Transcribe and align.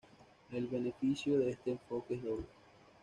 El 0.51 0.65
beneficio 0.65 1.37
de 1.37 1.51
este 1.51 1.69
enfoque 1.73 2.15
es 2.15 2.23
doble. 2.23 2.47